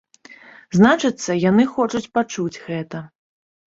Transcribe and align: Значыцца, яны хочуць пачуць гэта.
Значыцца, 0.77 1.31
яны 1.49 1.63
хочуць 1.75 2.09
пачуць 2.19 2.61
гэта. 2.67 3.07